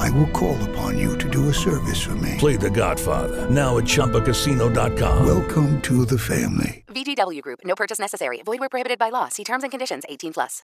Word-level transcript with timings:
I 0.00 0.08
will 0.08 0.28
call 0.28 0.56
upon 0.70 0.96
you 0.96 1.18
to 1.18 1.28
do 1.28 1.50
a 1.50 1.54
service 1.54 2.00
for 2.00 2.14
me. 2.14 2.36
Play 2.38 2.56
The 2.56 2.70
Godfather 2.70 3.50
now 3.50 3.76
at 3.76 3.84
ChumbaCasino.com. 3.84 5.26
Welcome 5.26 5.82
to 5.82 6.06
the 6.06 6.18
family. 6.18 6.84
VGW 6.88 7.42
Group. 7.42 7.60
No 7.64 7.74
purchase 7.74 7.98
necessary. 7.98 8.40
Void 8.42 8.60
where 8.60 8.70
prohibited 8.70 8.98
by 8.98 9.10
law. 9.10 9.28
See 9.28 9.44
terms 9.44 9.62
and 9.62 9.70
conditions. 9.70 10.04
18 10.08 10.32
plus. 10.32 10.62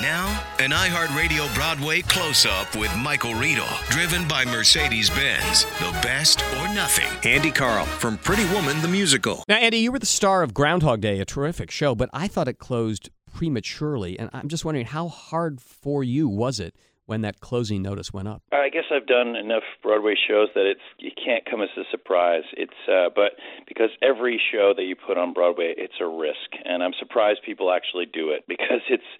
Now, 0.00 0.46
an 0.60 0.70
iHeartRadio 0.70 1.54
Broadway 1.54 2.00
close 2.02 2.46
up 2.46 2.74
with 2.74 2.94
Michael 2.96 3.34
Riedel, 3.34 3.66
driven 3.90 4.26
by 4.26 4.46
Mercedes 4.46 5.10
Benz. 5.10 5.64
The 5.78 5.92
best 6.02 6.42
or 6.56 6.72
nothing. 6.74 7.30
Andy 7.30 7.50
Karl 7.50 7.84
from 7.84 8.16
Pretty 8.18 8.46
Woman 8.54 8.80
the 8.80 8.88
Musical. 8.88 9.44
Now, 9.46 9.56
Andy, 9.56 9.78
you 9.78 9.92
were 9.92 9.98
the 9.98 10.06
star 10.06 10.42
of 10.42 10.54
Groundhog 10.54 11.02
Day, 11.02 11.20
a 11.20 11.26
terrific 11.26 11.70
show, 11.70 11.94
but 11.94 12.08
I 12.14 12.28
thought 12.28 12.48
it 12.48 12.58
closed 12.58 13.10
prematurely. 13.34 14.18
And 14.18 14.30
I'm 14.32 14.48
just 14.48 14.64
wondering, 14.64 14.86
how 14.86 15.08
hard 15.08 15.60
for 15.60 16.02
you 16.02 16.28
was 16.28 16.60
it 16.60 16.74
when 17.06 17.22
that 17.22 17.40
closing 17.40 17.82
notice 17.82 18.12
went 18.12 18.28
up? 18.28 18.42
I 18.52 18.68
guess 18.68 18.84
I've 18.92 19.06
done 19.06 19.36
enough 19.36 19.62
Broadway 19.82 20.14
shows 20.16 20.48
that 20.54 20.66
it's 20.66 20.80
it 20.98 21.14
can't 21.16 21.44
come 21.48 21.62
as 21.62 21.68
a 21.76 21.82
surprise. 21.90 22.42
It's 22.56 22.72
uh, 22.90 23.10
but 23.14 23.32
because 23.66 23.90
every 24.02 24.40
show 24.52 24.74
that 24.76 24.82
you 24.82 24.96
put 24.96 25.16
on 25.16 25.32
Broadway, 25.32 25.74
it's 25.76 25.94
a 26.00 26.06
risk, 26.06 26.50
and 26.64 26.82
I'm 26.82 26.92
surprised 26.98 27.40
people 27.44 27.72
actually 27.72 28.06
do 28.06 28.30
it 28.30 28.44
because 28.48 28.82
it's 28.90 29.10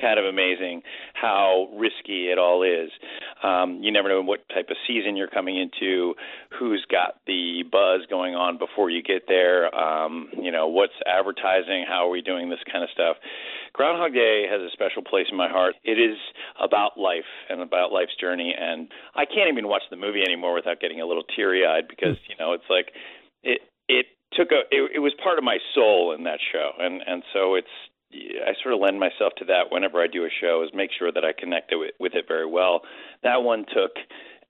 kind 0.00 0.18
of 0.18 0.24
amazing 0.26 0.82
how 1.14 1.68
risky 1.74 2.30
it 2.30 2.38
all 2.38 2.62
is. 2.62 2.90
Um, 3.42 3.80
you 3.82 3.92
never 3.92 4.08
know 4.08 4.22
what 4.22 4.48
type 4.48 4.68
of 4.70 4.76
season 4.86 5.16
you're 5.16 5.28
coming 5.28 5.58
into, 5.58 6.14
who's 6.58 6.84
got 6.90 7.20
the 7.26 7.64
buzz 7.70 8.06
going 8.08 8.34
on 8.34 8.58
before 8.58 8.90
you 8.90 9.02
get 9.02 9.22
there. 9.28 9.74
Um, 9.74 10.28
you 10.40 10.50
know 10.50 10.68
what's 10.68 10.96
advertising, 11.06 11.84
how 11.86 12.06
are 12.06 12.10
we 12.10 12.22
doing 12.22 12.48
this 12.48 12.60
kind 12.70 12.82
of 12.82 12.90
stuff. 12.90 13.16
Groundhog 13.72 14.14
Day 14.14 14.46
has 14.50 14.60
a 14.62 14.70
special 14.72 15.02
place 15.02 15.26
in 15.30 15.36
my 15.36 15.48
heart. 15.48 15.74
It 15.84 16.00
is 16.00 16.16
about 16.60 16.98
life 16.98 17.28
and 17.50 17.60
about 17.60 17.92
life's 17.92 18.16
journey, 18.18 18.54
and 18.58 18.88
I 19.14 19.26
can't 19.26 19.52
even 19.52 19.68
watch 19.68 19.82
the 19.90 19.96
movie 19.96 20.22
anymore 20.22 20.54
without 20.54 20.80
getting 20.80 21.00
a 21.00 21.06
little 21.06 21.24
teary-eyed 21.36 21.88
because 21.88 22.16
you 22.28 22.36
know 22.38 22.52
it's 22.52 22.68
like 22.70 22.92
it 23.42 23.60
it 23.88 24.06
took 24.32 24.48
a 24.50 24.64
it, 24.70 24.96
it 24.96 24.98
was 25.00 25.12
part 25.22 25.38
of 25.38 25.44
my 25.44 25.58
soul 25.74 26.14
in 26.16 26.24
that 26.24 26.38
show, 26.52 26.70
and 26.78 27.02
and 27.06 27.22
so 27.32 27.54
it's 27.54 27.68
I 28.12 28.52
sort 28.62 28.74
of 28.74 28.80
lend 28.80 29.00
myself 29.00 29.32
to 29.38 29.44
that 29.46 29.70
whenever 29.70 30.00
I 30.00 30.06
do 30.06 30.24
a 30.24 30.28
show 30.40 30.62
is 30.62 30.70
make 30.74 30.90
sure 30.96 31.10
that 31.12 31.24
I 31.24 31.32
connect 31.38 31.72
it 31.72 31.94
with, 31.98 32.14
it 32.14 32.24
very 32.28 32.46
well. 32.46 32.82
That 33.22 33.42
one 33.42 33.64
took 33.74 33.92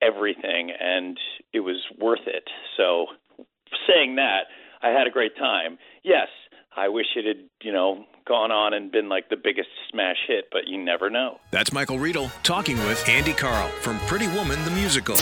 everything, 0.02 0.70
and 0.78 1.18
it 1.52 1.60
was 1.60 1.82
worth 1.98 2.27
it. 2.27 2.44
So 2.77 3.06
saying 3.88 4.16
that, 4.16 4.44
I 4.82 4.88
had 4.88 5.06
a 5.06 5.10
great 5.10 5.36
time. 5.36 5.78
Yes, 6.04 6.28
I 6.77 6.88
wish 6.88 7.06
it 7.16 7.24
had, 7.24 7.46
you 7.62 7.72
know, 7.72 8.04
gone 8.27 8.50
on 8.50 8.74
and 8.74 8.92
been 8.92 9.08
like 9.08 9.30
the 9.30 9.36
biggest 9.36 9.68
smash 9.90 10.18
hit, 10.28 10.46
but 10.52 10.66
you 10.66 10.82
never 10.82 11.08
know. 11.08 11.38
That's 11.50 11.72
Michael 11.72 11.98
Riedel 11.98 12.30
talking 12.42 12.77
with 12.78 13.08
Andy 13.08 13.32
Karl 13.32 13.68
from 13.80 13.98
Pretty 14.00 14.28
Woman 14.28 14.62
the 14.64 14.70
Musical. 14.72 15.16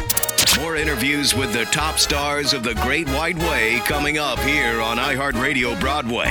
More 0.60 0.76
interviews 0.76 1.34
with 1.34 1.52
the 1.52 1.64
top 1.66 1.98
stars 1.98 2.52
of 2.52 2.64
the 2.64 2.74
Great 2.76 3.08
White 3.10 3.38
Way 3.38 3.80
coming 3.86 4.18
up 4.18 4.38
here 4.40 4.80
on 4.80 4.96
iHeartRadio 4.98 5.78
Broadway. 5.80 6.30